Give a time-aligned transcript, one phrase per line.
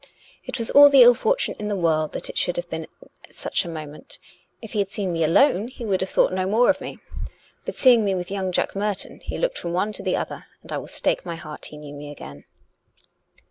[0.45, 2.89] It was all the ill for tune in the world that it should be at
[3.29, 4.17] such moment;
[4.59, 6.97] if he had seen me alone he would have thought no more of me;
[7.65, 10.47] but seeing me with young Jack Merton, he looked from one to the other.
[10.63, 12.45] And I will stake my hat he knew me again."